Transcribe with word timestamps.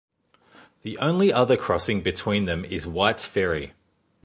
The 0.81 0.97
only 0.97 1.31
other 1.31 1.55
crossing 1.55 2.01
between 2.01 2.45
them 2.45 2.65
is 2.65 2.87
White's 2.87 3.27
Ferry. 3.27 3.73